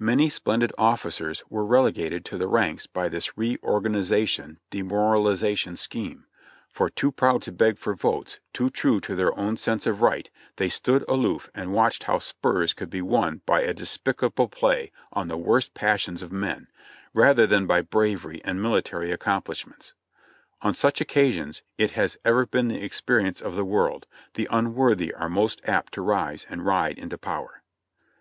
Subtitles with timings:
[0.00, 6.26] Many splen did officers were relegated to the ranks by this reorganization— demoralization— scheme,
[6.68, 10.28] for, too proud to beg for votes, too true to their own sense of right,
[10.56, 15.28] they stood aloof and watched how spurs could be won by a despicable play on
[15.28, 16.66] the worst passions of men,
[17.14, 19.92] rather than by bravery and military accomplishments.
[20.60, 25.28] On such occasions, it has ever been the experience of the world, the unworthy are
[25.28, 27.62] most apt to rise and ride into power.